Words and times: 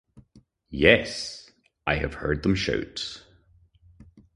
Yes, 0.71 1.51
I 1.85 1.97
have 1.97 2.15
heard 2.15 2.41
them 2.41 2.55
shout. 2.55 3.21